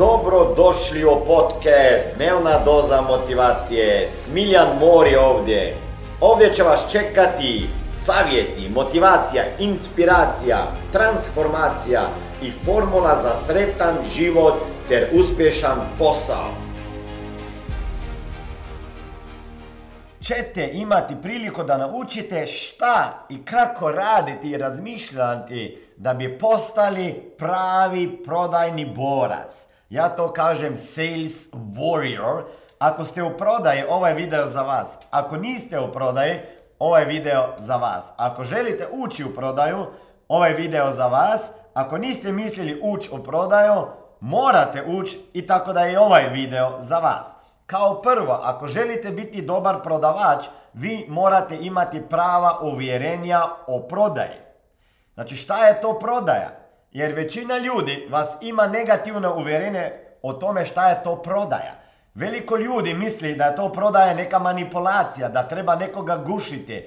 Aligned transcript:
Dobro 0.00 0.54
došli 0.56 1.04
u 1.04 1.24
podcast 1.26 2.08
Dnevna 2.16 2.58
doza 2.64 3.00
motivacije. 3.00 4.08
Smiljan 4.08 4.68
Mor 4.80 5.06
je 5.06 5.20
ovdje. 5.20 5.76
Ovdje 6.20 6.54
će 6.54 6.62
vas 6.62 6.92
čekati 6.92 7.68
savjeti, 7.96 8.68
motivacija, 8.74 9.42
inspiracija, 9.58 10.58
transformacija 10.92 12.00
i 12.42 12.50
formula 12.64 13.18
za 13.22 13.34
sretan 13.34 13.96
život 14.14 14.54
ter 14.88 15.08
uspješan 15.12 15.78
posao. 15.98 16.48
Ćete 20.20 20.70
imati 20.72 21.14
priliku 21.22 21.62
da 21.62 21.78
naučite 21.78 22.46
šta 22.46 23.26
i 23.28 23.44
kako 23.44 23.90
raditi 23.90 24.50
i 24.50 24.56
razmišljati 24.56 25.78
da 25.96 26.14
bi 26.14 26.38
postali 26.38 27.32
pravi 27.38 28.22
prodajni 28.24 28.84
borac. 28.84 29.70
Ja 29.90 30.08
to 30.08 30.32
kažem 30.32 30.76
sales 30.76 31.48
warrior. 31.52 32.42
Ako 32.78 33.04
ste 33.04 33.22
u 33.22 33.36
prodaji, 33.36 33.84
ovaj 33.88 34.14
video 34.14 34.46
za 34.46 34.62
vas. 34.62 34.98
Ako 35.10 35.36
niste 35.36 35.80
u 35.80 35.92
prodaji, 35.92 36.40
ovaj 36.78 37.04
video 37.04 37.54
za 37.58 37.76
vas. 37.76 38.12
Ako 38.16 38.44
želite 38.44 38.88
ući 38.92 39.24
u 39.24 39.34
prodaju, 39.34 39.86
ovaj 40.28 40.52
video 40.52 40.92
za 40.92 41.06
vas. 41.06 41.50
Ako 41.74 41.98
niste 41.98 42.32
mislili 42.32 42.80
ući 42.82 43.10
u 43.12 43.22
prodaju, 43.22 43.86
morate 44.20 44.84
ući 44.86 45.20
i 45.32 45.46
tako 45.46 45.72
da 45.72 45.80
je 45.80 46.00
ovaj 46.00 46.28
video 46.28 46.76
za 46.80 46.98
vas. 46.98 47.36
Kao 47.66 48.02
prvo, 48.02 48.32
ako 48.42 48.66
želite 48.66 49.10
biti 49.10 49.42
dobar 49.42 49.82
prodavač, 49.82 50.44
vi 50.72 51.06
morate 51.08 51.58
imati 51.60 52.02
prava 52.08 52.58
uvjerenja 52.62 53.40
o 53.66 53.80
prodaji. 53.88 54.40
Znači 55.14 55.36
šta 55.36 55.66
je 55.66 55.80
to 55.80 55.98
prodaja? 55.98 56.59
Jer 56.92 57.14
većina 57.14 57.58
ljudi 57.58 58.06
vas 58.10 58.36
ima 58.40 58.66
negativno 58.66 59.34
uvjerenje 59.36 59.92
o 60.22 60.32
tome 60.32 60.66
šta 60.66 60.88
je 60.88 61.02
to 61.02 61.16
prodaja. 61.16 61.74
Veliko 62.14 62.56
ljudi 62.56 62.94
misli 62.94 63.34
da 63.34 63.44
je 63.44 63.56
to 63.56 63.72
prodaja 63.72 64.14
neka 64.14 64.38
manipulacija, 64.38 65.28
da 65.28 65.48
treba 65.48 65.74
nekoga 65.74 66.16
gušiti, 66.16 66.74
e, 66.74 66.86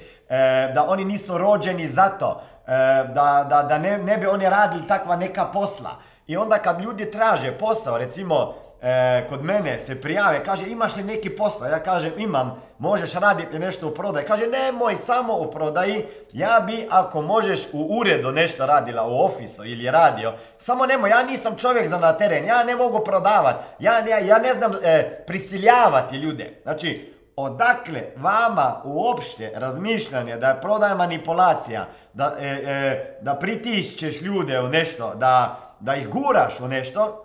da 0.75 0.85
oni 0.87 1.05
nisu 1.05 1.37
rođeni 1.37 1.87
za 1.87 2.09
to, 2.09 2.41
e, 2.67 2.71
da, 3.13 3.45
da, 3.49 3.65
da 3.69 3.77
ne, 3.77 3.97
ne 3.97 4.17
bi 4.17 4.27
oni 4.27 4.49
radili 4.49 4.87
takva 4.87 5.15
neka 5.15 5.45
posla. 5.45 5.91
I 6.27 6.37
onda 6.37 6.57
kad 6.57 6.81
ljudi 6.81 7.11
traže 7.11 7.51
posao, 7.57 7.97
recimo 7.97 8.55
e, 8.83 9.25
kod 9.29 9.43
mene 9.43 9.79
se 9.79 10.01
prijave, 10.01 10.43
kaže 10.43 10.67
imaš 10.67 10.95
li 10.95 11.03
neki 11.03 11.29
posao? 11.29 11.67
Ja 11.67 11.83
kažem 11.83 12.11
imam, 12.17 12.61
možeš 12.79 13.13
raditi 13.13 13.59
nešto 13.59 13.87
u 13.87 13.93
prodaji. 13.93 14.25
Kaže 14.25 14.47
nemoj 14.47 14.95
samo 14.95 15.37
u 15.37 15.51
prodaji, 15.51 16.05
ja 16.33 16.63
bi 16.67 16.87
ako 16.89 17.21
možeš 17.21 17.59
u 17.73 17.97
uredu 17.99 18.31
nešto 18.31 18.65
radila, 18.65 19.07
u 19.07 19.25
ofisu 19.25 19.65
ili 19.65 19.91
radio, 19.91 20.33
samo 20.57 20.85
nemoj, 20.85 21.09
ja 21.09 21.23
nisam 21.23 21.55
čovjek 21.57 21.87
za 21.87 21.97
na 21.97 22.13
teren, 22.13 22.45
ja 22.45 22.63
ne 22.63 22.75
mogu 22.75 23.03
prodavati, 23.03 23.63
ja, 23.79 23.99
ja, 23.99 24.19
ja 24.19 24.37
ne 24.37 24.53
znam 24.53 24.71
e, 24.83 25.23
prisiljavati 25.27 26.17
ljude. 26.17 26.59
Znači, 26.63 27.13
odakle 27.35 28.01
vama 28.15 28.81
uopšte 28.83 29.51
razmišljanje 29.55 30.37
da 30.37 30.49
je 30.49 30.61
prodaj 30.61 30.95
manipulacija, 30.95 31.87
da, 32.13 32.35
e, 32.39 32.45
e, 32.45 33.19
da 33.21 33.35
pritišćeš 33.35 34.21
ljude 34.21 34.59
u 34.61 34.67
nešto, 34.67 35.15
da, 35.15 35.59
da 35.79 35.95
ih 35.95 36.09
guraš 36.09 36.59
u 36.59 36.67
nešto, 36.67 37.23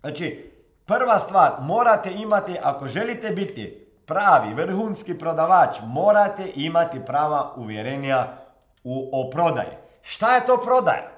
znači, 0.00 0.47
Prva 0.88 1.18
stvar, 1.18 1.52
morate 1.60 2.10
imati, 2.12 2.56
ako 2.62 2.88
želite 2.88 3.30
biti 3.30 3.86
pravi, 4.06 4.54
vrhunski 4.54 5.18
prodavač, 5.18 5.76
morate 5.82 6.52
imati 6.54 7.04
prava 7.06 7.52
uvjerenja 7.56 8.26
u, 8.84 9.10
o 9.12 9.30
prodaji. 9.30 9.76
Šta 10.02 10.34
je 10.34 10.46
to 10.46 10.56
prodaja? 10.56 11.10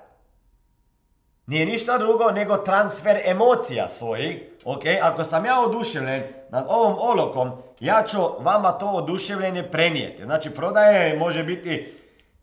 Nije 1.47 1.67
ništa 1.67 1.99
drugo 1.99 2.31
nego 2.31 2.57
transfer 2.57 3.21
emocija 3.25 3.89
svojih. 3.89 4.43
Ok, 4.65 4.83
ako 5.03 5.25
sam 5.25 5.45
ja 5.45 5.61
oduševljen 5.61 6.23
nad 6.49 6.67
ovom 6.69 6.97
olokom, 7.01 7.51
ja 7.81 8.03
ću 8.03 8.19
vama 8.39 8.73
to 8.73 8.87
oduševljenje 8.87 9.71
prenijeti. 9.71 10.25
Znači, 10.25 10.51
prodaja 10.51 11.19
može 11.19 11.45
biti 11.45 11.97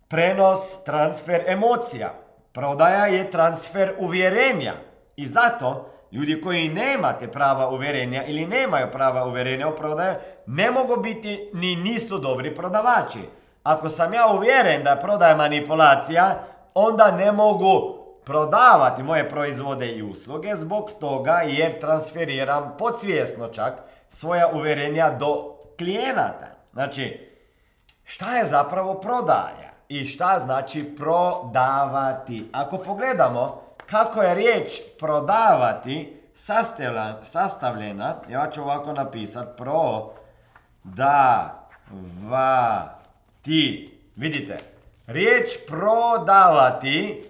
prenos, 0.07 0.83
transfer 0.85 1.43
emocija. 1.47 2.13
Prodaja 2.51 3.05
je 3.05 3.31
transfer 3.31 3.93
uvjerenja. 3.99 4.73
I 5.15 5.27
zato 5.27 5.96
ljudi 6.11 6.41
koji 6.41 6.69
nemate 6.69 7.31
prava 7.31 7.69
uvjerenja 7.69 8.25
ili 8.25 8.45
nemaju 8.45 8.87
prava 8.91 9.25
uvjerenja 9.25 9.67
o 9.67 9.75
prodaje, 9.75 10.41
ne 10.45 10.71
mogu 10.71 11.01
biti 11.01 11.49
ni 11.53 11.75
nisu 11.75 12.17
dobri 12.17 12.55
prodavači. 12.55 13.19
Ako 13.63 13.89
sam 13.89 14.13
ja 14.13 14.27
uvjeren 14.27 14.83
da 14.83 14.95
prodaje 14.95 15.35
manipulacija, 15.35 16.43
onda 16.73 17.11
ne 17.11 17.31
mogu 17.31 17.97
prodavati 18.25 19.03
moje 19.03 19.29
proizvode 19.29 19.87
i 19.87 20.03
usluge 20.03 20.55
zbog 20.55 20.91
toga 20.99 21.41
jer 21.45 21.79
transferiram 21.79 22.75
podsvjesno 22.77 23.47
čak 23.47 23.73
svoja 24.09 24.49
uvjerenja 24.53 25.09
do 25.09 25.57
klijenata. 25.77 26.47
Znači, 26.73 27.31
šta 28.03 28.37
je 28.37 28.45
zapravo 28.45 28.93
prodaja 28.93 29.71
i 29.89 30.05
šta 30.05 30.39
znači 30.39 30.95
prodavati? 30.95 32.49
Ako 32.51 32.77
pogledamo 32.77 33.66
kako 33.89 34.21
je 34.21 34.35
riječ 34.35 34.81
prodavati 34.99 36.21
sastavljena, 37.21 38.15
ja 38.29 38.49
ću 38.51 38.61
ovako 38.61 38.93
napisati, 38.93 39.57
pro 39.57 40.09
da 40.83 41.53
va 42.29 42.89
ti. 43.41 43.93
Vidite, 44.15 44.57
riječ 45.07 45.49
prodavati 45.67 47.23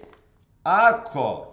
ako 0.62 1.46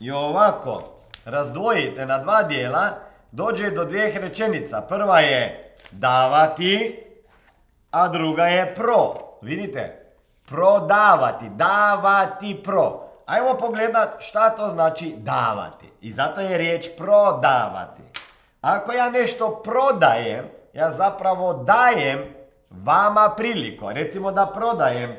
i 0.00 0.10
ovako 0.10 0.82
razdvojite 1.24 2.06
na 2.06 2.18
dva 2.18 2.42
dijela, 2.42 2.90
dođe 3.32 3.70
do 3.70 3.84
dvije 3.84 4.20
rečenica. 4.20 4.80
Prva 4.80 5.20
je 5.20 5.74
davati, 5.90 7.02
a 7.90 8.08
druga 8.08 8.44
je 8.44 8.74
pro. 8.74 9.14
Vidite? 9.42 10.12
Prodavati, 10.46 11.48
davati 11.48 12.60
pro. 12.64 13.07
Ajmo 13.28 13.58
pogledat 13.58 14.16
šta 14.18 14.50
to 14.50 14.68
znači 14.68 15.14
davati. 15.18 15.86
I 16.00 16.10
zato 16.10 16.40
je 16.40 16.58
riječ 16.58 16.88
prodavati. 16.96 18.02
Ako 18.60 18.92
ja 18.92 19.10
nešto 19.10 19.62
prodajem, 19.64 20.44
ja 20.72 20.90
zapravo 20.90 21.52
dajem 21.54 22.34
vama 22.70 23.34
priliku. 23.36 23.90
Recimo 23.92 24.32
da 24.32 24.46
prodajem 24.46 25.16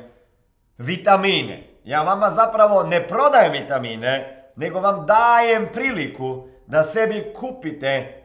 vitamine. 0.78 1.68
Ja 1.84 2.02
vama 2.02 2.30
zapravo 2.30 2.82
ne 2.82 3.08
prodajem 3.08 3.52
vitamine, 3.52 4.44
nego 4.56 4.80
vam 4.80 5.06
dajem 5.06 5.68
priliku 5.72 6.48
da 6.66 6.82
sebi 6.82 7.32
kupite 7.36 8.22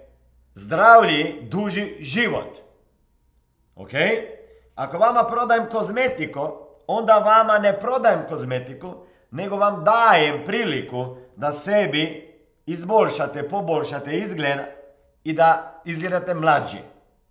zdravlji, 0.56 1.40
duži 1.42 1.98
život. 2.00 2.58
Ok? 3.76 3.92
Ako 4.76 4.98
vama 4.98 5.24
prodajem 5.24 5.70
kozmetiku, 5.70 6.48
onda 6.88 7.18
vama 7.18 7.60
ne 7.60 7.80
prodajem 7.80 8.28
kozmetiku, 8.30 9.06
nego 9.36 9.56
vam 9.56 9.84
dajem 9.84 10.46
priliku 10.46 11.16
da 11.36 11.52
sebi 11.52 12.34
izboljšate, 12.66 13.50
poboljšate 13.50 14.12
izgled 14.12 14.60
i 15.24 15.34
da 15.34 15.82
izgledate 15.86 16.34
mlađi, 16.34 16.78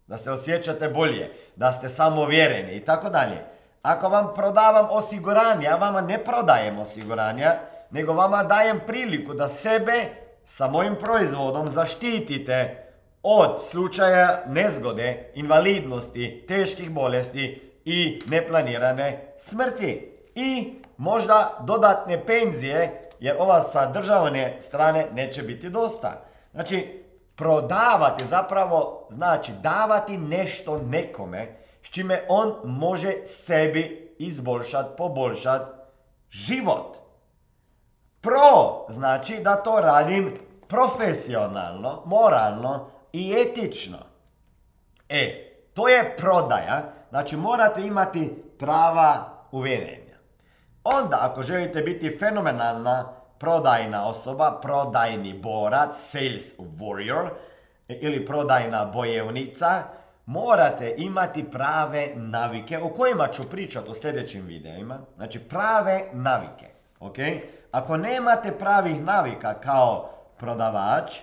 da 0.06 0.16
se 0.19 0.31
osjećate 0.31 0.88
bolje, 0.88 1.31
da 1.56 1.72
ste 1.72 1.88
samovjereni 1.88 2.72
i 2.72 2.81
tako 2.81 3.10
dalje. 3.10 3.44
Ako 3.82 4.09
vam 4.09 4.34
prodavam 4.34 4.87
osiguranje, 4.91 5.65
ja 5.65 5.76
vama 5.76 6.00
ne 6.00 6.25
prodajem 6.25 6.78
osiguranja, 6.78 7.56
nego 7.91 8.12
vama 8.12 8.42
dajem 8.42 8.81
priliku 8.86 9.34
da 9.34 9.48
sebe 9.48 10.04
sa 10.44 10.69
mojim 10.69 10.97
proizvodom 11.00 11.71
zaštitite 11.71 12.86
od 13.22 13.62
slučaja 13.71 14.42
nezgode, 14.47 15.31
invalidnosti, 15.34 16.44
teških 16.48 16.91
bolesti 16.91 17.72
i 17.84 18.21
neplanirane 18.26 19.34
smrti. 19.38 20.13
I 20.34 20.75
možda 20.97 21.59
dodatne 21.61 22.27
penzije, 22.27 23.09
jer 23.21 23.37
ova 23.39 23.62
sa 23.62 23.87
državne 23.87 24.57
strane 24.60 25.07
neće 25.13 25.42
biti 25.42 25.71
dosta. 25.71 26.25
Znači, 26.53 27.04
prodavati 27.36 28.25
zapravo 28.25 29.07
znači 29.10 29.53
davati 29.63 30.19
nešto 30.19 30.78
nekome 30.78 31.57
s 31.83 31.89
čime 31.89 32.25
on 32.28 32.54
može 32.65 33.13
sebi 33.25 34.15
izboljšati, 34.19 34.97
poboljšati 34.97 35.65
život. 36.31 36.97
Pro 38.21 38.87
znači 38.89 39.37
da 39.42 39.57
to 39.57 39.80
radim 39.80 40.39
profesionalno, 40.69 42.03
moralno 42.04 42.91
i 43.13 43.34
etično. 43.37 43.98
E, 45.09 45.53
to 45.75 45.89
je 45.89 46.16
prodaja, 46.16 46.83
znači 47.10 47.37
morate 47.37 47.83
imati 47.83 48.45
prava 48.59 49.25
uvjerenja. 49.53 50.03
Onda 50.84 51.19
ako 51.21 51.42
želite 51.42 51.83
biti 51.83 52.16
fenomenalna 52.19 53.13
prodajna 53.39 54.07
osoba, 54.07 54.59
prodajni 54.63 55.39
borac, 55.39 55.95
sales 55.97 56.59
warrior 56.59 57.28
ili 57.89 58.27
prodajna 58.27 58.84
bojevnica, 58.84 59.83
morate 60.27 60.95
imati 60.98 61.51
prave 61.51 62.13
navike 62.15 62.78
o 62.78 62.89
kojima 62.89 63.27
ću 63.27 63.51
pričati 63.51 63.91
u 63.91 63.95
sljedećim 63.95 64.47
videima. 64.47 64.98
Znači 65.16 65.39
prave 65.39 66.04
navike. 66.13 66.66
ok? 67.01 67.16
Ako 67.72 67.97
nemate 67.97 68.53
pravih 68.59 69.03
navika 69.03 69.54
kao 69.54 70.10
prodavač, 70.39 71.21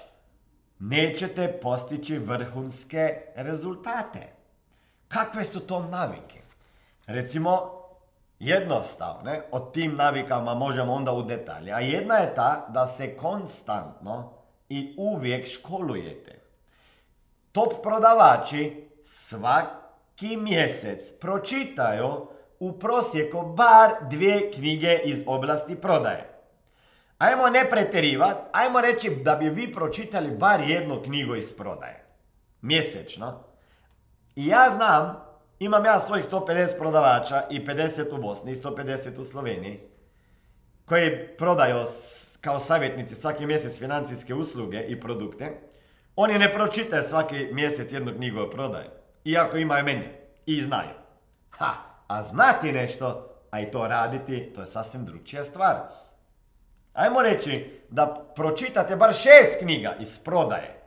nećete 0.80 1.60
postići 1.62 2.18
vrhunske 2.18 3.22
rezultate. 3.36 4.28
Kakve 5.08 5.46
su 5.46 5.60
to 5.60 5.84
navike? 5.84 6.42
Recimo, 7.08 7.81
jednostavne, 8.42 9.42
od 9.52 9.74
tim 9.74 9.96
navikama 9.96 10.56
možemo 10.56 10.94
onda 10.94 11.12
u 11.12 11.24
detalje. 11.24 11.72
A 11.72 11.80
jedna 11.80 12.16
je 12.16 12.36
ta 12.36 12.66
da 12.70 12.88
se 12.88 13.16
konstantno 13.16 14.34
i 14.70 14.96
uvijek 14.98 15.48
školujete. 15.48 16.42
Top 17.52 17.74
prodavači 17.84 18.90
svaki 19.04 20.38
mjesec 20.38 21.12
pročitaju 21.20 22.28
u 22.60 22.80
prosjeku 22.80 23.42
bar 23.42 23.92
dvije 24.10 24.52
knjige 24.52 25.00
iz 25.04 25.24
oblasti 25.26 25.76
prodaje. 25.76 26.40
Ajmo 27.18 27.50
ne 27.50 27.70
preterivat, 27.70 28.38
ajmo 28.52 28.82
reći 28.82 29.10
da 29.10 29.36
bi 29.36 29.50
vi 29.50 29.72
pročitali 29.72 30.32
bar 30.32 30.60
jednu 30.68 31.02
knjigu 31.04 31.36
iz 31.36 31.54
prodaje. 31.58 32.06
Mjesečno. 32.62 33.44
I 34.36 34.48
ja 34.48 34.70
znam, 34.70 35.31
imam 35.62 35.86
ja 35.86 36.00
svojih 36.00 36.26
150 36.30 36.78
prodavača 36.78 37.44
i 37.50 37.66
50 37.66 38.16
u 38.16 38.22
Bosni 38.22 38.52
i 38.52 38.56
150 38.56 39.20
u 39.20 39.24
Sloveniji, 39.24 39.80
koji 40.86 41.28
prodaju 41.38 41.86
kao 42.42 42.60
savjetnici 42.60 43.16
svaki 43.16 43.46
mjesec 43.46 43.80
financijske 43.80 44.34
usluge 44.34 44.82
i 44.88 45.00
produkte. 45.00 45.62
Oni 46.16 46.40
ne 46.40 46.54
pročitaju 46.54 47.04
svaki 47.04 47.48
mjesec 47.52 47.94
jednu 47.94 48.14
knjigu 48.16 48.40
o 48.40 48.50
prodaje. 48.50 48.90
Iako 49.26 49.58
imaju 49.58 49.86
mene. 49.86 50.28
I 50.46 50.62
znaju. 50.62 50.90
Ha, 51.50 51.74
a 52.08 52.24
znati 52.24 52.72
nešto, 52.72 53.36
a 53.52 53.62
i 53.62 53.72
to 53.72 53.88
raditi, 53.88 54.52
to 54.56 54.62
je 54.62 54.68
sasvim 54.68 55.06
drugčija 55.06 55.46
stvar. 55.46 55.76
Ajmo 56.94 57.22
reći 57.22 57.82
da 57.90 58.32
pročitate 58.36 58.96
bar 58.96 59.14
šest 59.14 59.60
knjiga 59.60 59.96
iz 60.00 60.20
prodaje. 60.20 60.81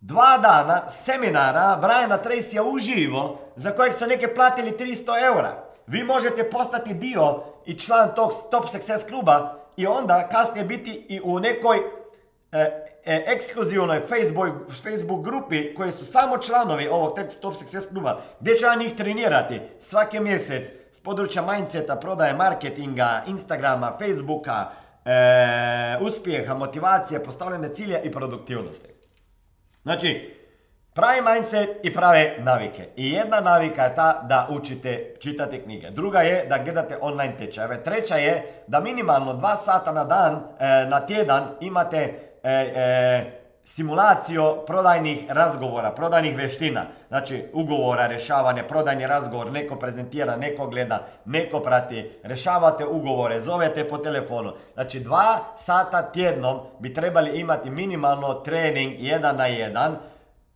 dva 0.00 0.38
dana 0.38 0.88
seminara 0.88 1.78
Briana 1.82 2.18
Tracyja 2.18 2.62
uživo 2.62 3.38
za 3.56 3.70
kojeg 3.70 3.94
su 3.94 4.06
neke 4.06 4.34
platili 4.34 4.70
300 4.70 5.26
eura. 5.26 5.63
Vi 5.86 6.04
možete 6.04 6.50
postati 6.50 6.94
dio 6.94 7.42
i 7.66 7.78
član 7.78 8.14
tog 8.14 8.32
Top 8.50 8.68
Success 8.68 9.04
kluba 9.08 9.54
i 9.76 9.86
onda 9.86 10.28
kasnije 10.28 10.64
biti 10.64 11.06
i 11.08 11.20
u 11.24 11.40
nekoj 11.40 11.76
e, 12.52 12.58
e, 13.04 13.24
ekskluzivnoj 13.26 14.00
Facebook, 14.00 14.54
Facebook 14.82 15.24
grupi 15.24 15.74
koji 15.74 15.92
su 15.92 16.04
samo 16.04 16.38
članovi 16.38 16.88
ovog 16.88 17.18
Top 17.40 17.54
Success 17.54 17.88
kluba 17.88 18.20
gdje 18.40 18.56
ću 18.56 18.64
ja 18.64 18.74
njih 18.74 18.94
trenirati 18.94 19.60
svaki 19.78 20.20
mjesec 20.20 20.72
s 20.92 21.00
područja 21.00 21.42
mindseta, 21.42 21.96
prodaje 21.96 22.34
marketinga, 22.34 23.22
Instagrama, 23.26 23.92
Facebooka, 23.98 24.70
e, 25.04 25.98
uspjeha, 26.00 26.54
motivacije, 26.54 27.24
postavljene 27.24 27.68
cilja 27.68 28.02
i 28.02 28.12
produktivnosti. 28.12 28.88
Znači, 29.82 30.34
pravi 30.94 31.20
mindset 31.20 31.68
i 31.82 31.94
prave 31.94 32.36
navike. 32.38 32.88
I 32.96 33.10
jedna 33.10 33.40
navika 33.40 33.84
je 33.84 33.94
ta 33.94 34.22
da 34.22 34.48
učite 34.50 35.14
čitati 35.20 35.62
knjige. 35.62 35.90
Druga 35.90 36.20
je 36.20 36.46
da 36.46 36.58
gledate 36.58 36.98
online 37.00 37.34
tečajeve. 37.38 37.82
Treća 37.82 38.16
je 38.16 38.62
da 38.66 38.80
minimalno 38.80 39.34
dva 39.34 39.56
sata 39.56 39.92
na 39.92 40.04
dan, 40.04 40.34
e, 40.34 40.86
na 40.86 41.06
tjedan 41.06 41.44
imate 41.60 41.98
e, 42.42 42.50
e, 42.52 43.44
simulaciju 43.64 44.42
prodajnih 44.66 45.24
razgovora, 45.28 45.90
prodajnih 45.90 46.36
veština. 46.36 46.84
Znači, 47.08 47.44
ugovora, 47.52 48.06
rješavanje, 48.06 48.62
prodajni 48.62 49.06
razgovor, 49.06 49.52
neko 49.52 49.76
prezentira, 49.76 50.36
neko 50.36 50.66
gleda, 50.66 51.06
neko 51.24 51.60
prati, 51.60 52.10
rješavate 52.22 52.86
ugovore, 52.86 53.40
zovete 53.40 53.88
po 53.88 53.98
telefonu. 53.98 54.52
Znači, 54.74 55.00
dva 55.00 55.38
sata 55.56 56.12
tjednom 56.12 56.60
bi 56.78 56.94
trebali 56.94 57.40
imati 57.40 57.70
minimalno 57.70 58.34
trening 58.34 58.94
jedan 58.98 59.36
na 59.36 59.46
jedan, 59.46 59.96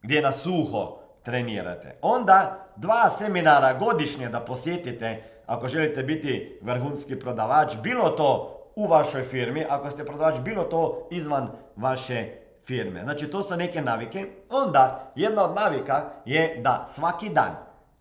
gdje 0.02 0.22
na 0.22 0.32
suho 0.32 0.98
trenirate. 1.22 1.98
Onda, 2.02 2.66
dva 2.76 3.10
seminara 3.10 3.74
godišnje 3.74 4.28
da 4.28 4.40
posjetite, 4.40 5.22
ako 5.46 5.68
želite 5.68 6.02
biti 6.02 6.58
vrhunski 6.62 7.18
prodavač, 7.18 7.76
bilo 7.82 8.08
to 8.08 8.54
u 8.76 8.86
vašoj 8.86 9.22
firmi, 9.22 9.64
ako 9.68 9.90
ste 9.90 10.04
prodavač, 10.04 10.40
bilo 10.40 10.62
to 10.62 11.08
izvan 11.10 11.50
vaše 11.76 12.28
firme. 12.66 13.00
Znači 13.02 13.30
to 13.30 13.42
su 13.42 13.56
neke 13.56 13.82
navike. 13.82 14.26
Onda 14.50 15.12
jedna 15.16 15.44
od 15.44 15.54
navika 15.54 16.10
je 16.24 16.60
da 16.64 16.84
svaki 16.88 17.28
dan 17.30 17.56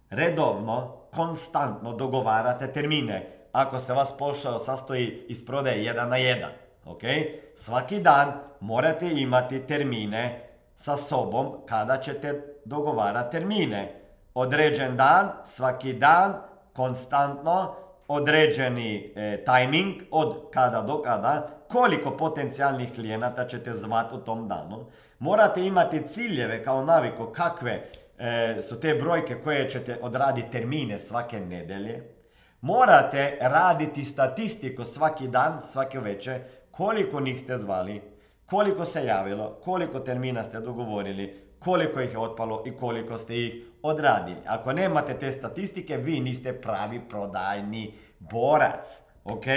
redovno, 0.10 0.98
konstantno 1.16 1.94
dogovarate 1.94 2.74
termine. 2.74 3.48
Ako 3.52 3.80
se 3.80 3.94
vas 3.94 4.18
pošao 4.18 4.60
sastoji 4.60 5.26
iz 5.28 5.46
prodaje 5.46 5.84
jedan 5.84 6.10
na 6.10 6.18
jedan. 6.18 6.52
Okay? 6.86 7.40
Svaki 7.56 8.00
dan 8.00 8.34
morate 8.60 9.10
imati 9.10 9.68
termine 9.68 10.47
sa 10.78 10.98
sobom 10.98 11.54
kada 11.66 11.98
ćete 11.98 12.42
dogovarati 12.66 13.32
termine. 13.32 14.02
Određen 14.34 14.98
dan, 14.98 15.30
svaki 15.44 15.94
dan, 15.94 16.34
konstantno, 16.74 17.76
određeni 18.08 19.14
e, 19.16 19.44
timing 19.46 19.96
od 20.12 20.36
kada 20.54 20.82
do 20.82 21.02
kada, 21.02 21.48
koliko 21.68 22.12
potencijalnih 22.12 22.94
klijenata 22.94 23.48
ćete 23.48 23.74
zvati 23.74 24.16
u 24.16 24.18
tom 24.18 24.48
danu. 24.48 24.86
Morate 25.20 25.66
imati 25.66 26.08
ciljeve 26.08 26.64
kao 26.64 26.86
naviku 26.86 27.26
kakve 27.26 27.90
e, 28.18 28.58
su 28.62 28.80
te 28.80 28.96
brojke 28.96 29.42
koje 29.42 29.70
ćete 29.70 30.00
odraditi 30.02 30.52
termine 30.52 31.00
svake 31.00 31.40
nedelje. 31.40 32.18
Morate 32.62 33.38
raditi 33.42 34.06
statistiku 34.06 34.86
svaki 34.86 35.28
dan, 35.28 35.62
svake 35.62 36.00
veće, 36.00 36.40
koliko 36.72 37.20
njih 37.20 37.40
ste 37.40 37.58
zvali, 37.58 38.17
koliko 38.50 38.86
se 38.86 39.06
javilo, 39.06 39.58
koliko 39.64 40.00
termina 40.00 40.44
ste 40.44 40.60
dogovorili, 40.60 41.48
koliko 41.60 42.02
ih 42.02 42.12
je 42.12 42.20
otpalo 42.20 42.64
i 42.66 42.76
koliko 42.76 43.18
ste 43.18 43.36
ih 43.36 43.56
odradili. 43.84 44.40
Ako 44.46 44.74
nemate 44.74 45.14
te 45.14 45.32
statistike, 45.32 45.98
vi 45.98 46.20
niste 46.20 46.62
pravi 46.62 47.02
prodajni 47.10 47.94
borac. 48.20 49.02
Ok? 49.24 49.48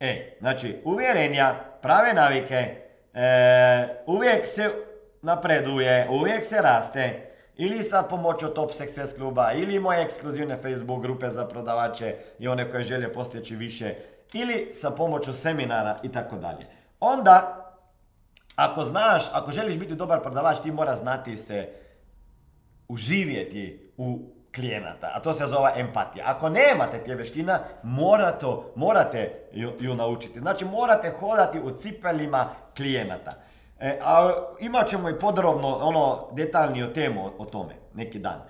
E, 0.00 0.36
znači, 0.40 0.80
uvjerenja, 0.84 1.54
prave 1.82 2.14
navike, 2.14 2.74
e, 3.14 4.02
uvijek 4.06 4.46
se 4.46 4.70
napreduje, 5.22 6.08
uvijek 6.10 6.44
se 6.44 6.56
raste. 6.62 7.22
Ili 7.56 7.82
sa 7.82 8.02
pomoću 8.02 8.46
Top 8.46 8.70
Success 8.70 9.14
kluba, 9.16 9.52
ili 9.52 9.80
moje 9.80 10.02
ekskluzivne 10.02 10.56
Facebook 10.56 11.02
grupe 11.02 11.30
za 11.30 11.46
prodavače 11.46 12.14
i 12.38 12.48
one 12.48 12.70
koje 12.70 12.82
žele 12.82 13.12
postići 13.12 13.56
više, 13.56 13.94
ili 14.32 14.68
sa 14.72 14.90
pomoću 14.90 15.32
seminara 15.32 15.96
i 16.02 16.12
tako 16.12 16.36
dalje. 16.36 16.66
Onda, 17.00 17.65
ako 18.56 18.84
znaš, 18.84 19.22
ako 19.32 19.52
želiš 19.52 19.76
biti 19.76 19.94
dobar 19.94 20.22
prodavač, 20.22 20.58
ti 20.58 20.72
mora 20.72 20.96
znati 20.96 21.36
se 21.38 21.68
uživjeti 22.88 23.92
u 23.96 24.18
klijenata, 24.54 25.10
a 25.14 25.20
to 25.20 25.32
se 25.32 25.46
zove 25.46 25.72
empatija. 25.76 26.24
Ako 26.28 26.48
nemate 26.48 26.98
te 27.04 27.14
vještina, 27.14 27.58
morate, 27.82 28.46
morate 28.74 29.32
ju, 29.80 29.94
naučiti. 29.94 30.38
Znači 30.38 30.64
morate 30.64 31.10
hodati 31.10 31.60
u 31.60 31.70
cipelima 31.70 32.48
klijenata. 32.76 33.32
E, 33.80 33.98
a 34.02 34.32
imat 34.60 34.88
ćemo 34.88 35.08
i 35.08 35.18
podrobno, 35.18 35.68
ono, 35.68 36.28
detaljniju 36.32 36.92
temu 36.92 37.30
o, 37.38 37.44
tome, 37.44 37.74
neki 37.94 38.18
dan. 38.18 38.40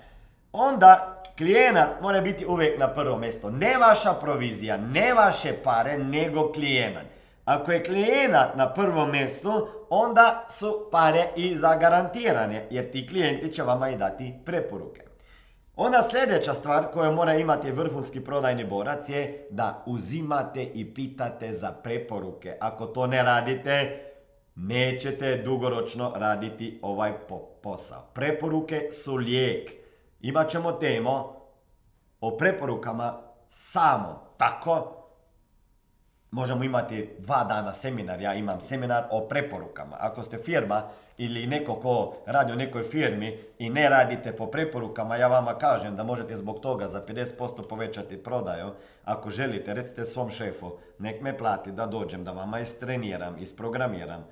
Onda 0.53 1.23
klijenat 1.37 2.01
mora 2.01 2.21
biti 2.21 2.47
uvijek 2.47 2.79
na 2.79 2.89
prvo 2.89 3.19
mjesto. 3.19 3.51
Ne 3.51 3.77
vaša 3.77 4.13
provizija, 4.13 4.77
ne 4.77 5.15
vaše 5.15 5.53
pare, 5.65 5.99
nego 5.99 6.53
klijenat. 6.53 7.05
Ako 7.47 7.73
je 7.73 7.85
klijenat 7.85 8.57
na 8.57 8.73
prvom 8.73 9.11
mjestu, 9.11 9.69
onda 9.91 10.47
su 10.51 10.89
pare 10.93 11.29
i 11.37 11.57
zagarantirane, 11.57 12.67
jer 12.71 12.91
ti 12.91 13.07
klijenti 13.09 13.53
će 13.53 13.63
vama 13.63 13.91
i 13.91 13.97
dati 13.97 14.35
preporuke. 14.45 15.03
Onda 15.77 16.03
sljedeća 16.11 16.55
stvar 16.55 16.91
koju 16.93 17.13
mora 17.13 17.35
imati 17.35 17.73
vrhunski 17.73 18.25
prodajni 18.25 18.65
borac 18.65 19.09
je 19.09 19.47
da 19.51 19.83
uzimate 19.87 20.65
i 20.65 20.95
pitate 20.95 21.53
za 21.53 21.73
preporuke. 21.73 22.57
Ako 22.61 22.87
to 22.87 23.07
ne 23.07 23.23
radite, 23.23 24.05
nećete 24.55 25.37
dugoročno 25.37 26.13
raditi 26.17 26.81
ovaj 26.83 27.13
posao. 27.63 28.03
Preporuke 28.15 28.89
su 28.91 29.15
lijek. 29.15 29.71
Imat 30.21 30.51
ćemo 30.51 30.73
temo 30.73 31.37
o 32.21 32.37
preporukama 32.37 33.23
samo 33.49 34.35
tako. 34.37 34.96
Možemo 36.37 36.65
imati 36.65 37.11
dva 37.19 37.45
dana 37.45 37.73
seminar, 37.73 38.21
ja 38.21 38.35
imam 38.35 38.61
seminar 38.61 39.05
o 39.11 39.21
preporukama. 39.29 39.97
Ako 40.01 40.23
ste 40.23 40.39
firma 40.39 40.83
ili 41.19 41.47
neko 41.47 41.75
ko 41.75 42.15
radi 42.27 42.53
u 42.53 42.57
nekoj 42.57 42.83
firmi 42.83 43.39
i 43.59 43.71
ne 43.71 43.89
radite 43.89 44.37
po 44.37 44.47
preporukama, 44.47 45.17
ja 45.17 45.29
vama 45.29 45.59
kažem 45.59 45.97
da 45.97 46.05
možete 46.05 46.37
zbog 46.37 46.61
toga 46.61 46.89
za 46.89 47.03
50% 47.07 47.69
povećati 47.69 48.23
prodaju. 48.23 48.71
Ako 49.05 49.31
želite, 49.31 49.75
recite 49.75 50.07
svom 50.07 50.31
šefu, 50.31 50.79
nek 50.99 51.21
me 51.21 51.39
plati 51.39 51.73
da 51.73 51.87
dođem, 51.87 52.25
da 52.25 52.33
vama 52.33 52.61
istreniram, 52.61 53.37
isprogramiram 53.39 54.27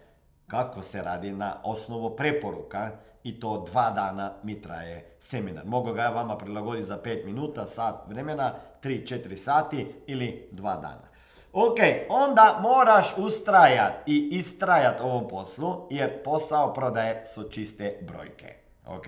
kako 0.47 0.83
se 0.83 1.03
radi 1.03 1.33
na 1.33 1.57
osnovu 1.63 2.17
preporuka 2.17 2.91
i 3.23 3.41
to 3.41 3.65
dva 3.71 3.91
dana 3.91 4.33
mi 4.43 4.61
traje 4.61 5.17
seminar. 5.21 5.65
Mogu 5.67 5.93
ga 5.93 6.03
ja 6.03 6.11
vama 6.11 6.39
prilagoditi 6.39 6.85
za 6.85 6.99
5 6.99 7.25
minuta, 7.25 7.67
sat 7.67 7.95
vremena, 8.09 8.53
3-4 8.83 9.37
sati 9.37 9.95
ili 10.07 10.49
dva 10.53 10.77
dana. 10.77 11.14
Ok, 11.57 11.79
onda 12.09 12.59
moraš 12.63 13.15
ustrajat 13.17 13.93
i 14.07 14.29
istrajat 14.33 15.01
ovom 15.01 15.29
poslu 15.29 15.87
jer 15.91 16.23
posao 16.23 16.73
prodaje 16.73 17.27
su 17.27 17.43
čiste 17.51 17.99
brojke. 18.01 18.55
Ok, 18.87 19.07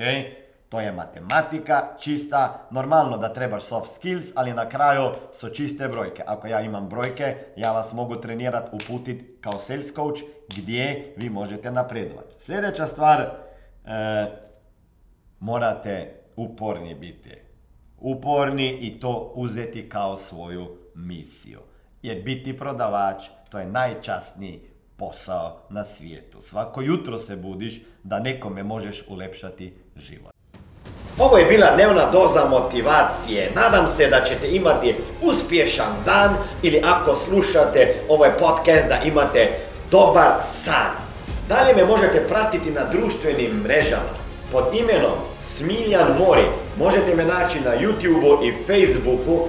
to 0.68 0.80
je 0.80 0.92
matematika, 0.92 1.88
čista, 2.00 2.66
normalno 2.70 3.18
da 3.18 3.32
trebaš 3.32 3.64
soft 3.64 3.94
skills, 3.94 4.26
ali 4.34 4.52
na 4.52 4.68
kraju 4.68 5.10
su 5.32 5.48
čiste 5.48 5.88
brojke. 5.88 6.22
Ako 6.26 6.46
ja 6.46 6.60
imam 6.60 6.88
brojke, 6.88 7.36
ja 7.56 7.72
vas 7.72 7.92
mogu 7.92 8.16
trenirati, 8.16 8.70
uputiti 8.72 9.36
kao 9.40 9.58
sales 9.58 9.94
coach 9.94 10.20
gdje 10.56 11.14
vi 11.16 11.30
možete 11.30 11.70
napredovati. 11.70 12.34
Sljedeća 12.38 12.86
stvar, 12.86 13.20
e, 13.20 13.30
morate 15.40 16.22
uporni 16.36 16.94
biti. 16.94 17.30
Uporni 17.98 18.78
i 18.80 19.00
to 19.00 19.32
uzeti 19.34 19.88
kao 19.88 20.16
svoju 20.16 20.76
misiju. 20.94 21.60
Jer 22.06 22.22
biti 22.22 22.56
prodavač, 22.56 23.25
to 23.50 23.58
je 23.58 23.66
najčasniji 23.66 24.60
posao 24.96 25.56
na 25.70 25.84
svijetu. 25.84 26.40
Svako 26.40 26.82
jutro 26.82 27.18
se 27.18 27.36
budiš 27.36 27.80
da 28.02 28.20
nekome 28.20 28.62
možeš 28.62 29.04
ulepšati 29.08 29.75
život. 29.96 30.32
Ovo 31.18 31.38
je 31.38 31.44
bila 31.44 31.75
dnevna 31.75 32.10
doza 32.10 32.44
motivacije. 32.44 33.52
Nadam 33.54 33.88
se 33.88 34.08
da 34.08 34.25
ćete 34.25 34.50
imati 34.50 34.94
uspješan 35.22 35.92
dan 36.04 36.36
ili 36.62 36.82
ako 36.84 37.16
slušate 37.16 37.94
ovaj 38.08 38.30
podcast 38.38 38.88
da 38.88 39.00
imate 39.04 39.58
dobar 39.90 40.40
san. 40.44 40.92
Dalje 41.48 41.75
me 41.75 41.84
možete 41.84 42.25
pratiti 42.28 42.70
na 42.70 42.84
društvenim 42.84 43.52
mrežama 43.62 44.16
pod 44.52 44.64
imenom 44.75 45.18
Smiljan 45.44 46.08
Mori. 46.18 46.46
Možete 46.78 47.14
me 47.14 47.25
naći 47.25 47.60
na 47.60 47.70
YouTubeu 47.70 48.48
i 48.48 48.52
Facebooku, 48.66 49.48